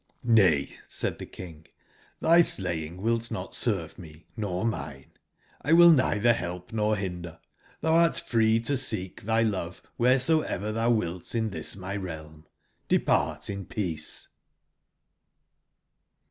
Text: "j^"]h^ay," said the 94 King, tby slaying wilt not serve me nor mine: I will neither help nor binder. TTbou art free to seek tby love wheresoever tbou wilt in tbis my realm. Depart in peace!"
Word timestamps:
"j^"]h^ay," 0.25 0.75
said 0.87 1.19
the 1.19 1.25
94 1.25 1.27
King, 1.47 1.65
tby 2.23 2.43
slaying 2.43 3.01
wilt 3.03 3.29
not 3.29 3.53
serve 3.53 3.99
me 3.99 4.25
nor 4.35 4.65
mine: 4.65 5.11
I 5.61 5.73
will 5.73 5.91
neither 5.91 6.33
help 6.33 6.73
nor 6.73 6.95
binder. 6.95 7.37
TTbou 7.83 7.91
art 7.91 8.17
free 8.19 8.59
to 8.61 8.75
seek 8.77 9.23
tby 9.23 9.47
love 9.47 9.83
wheresoever 9.99 10.73
tbou 10.73 10.91
wilt 10.95 11.35
in 11.35 11.51
tbis 11.51 11.77
my 11.77 11.95
realm. 11.95 12.47
Depart 12.87 13.47
in 13.47 13.67
peace!" 13.67 14.29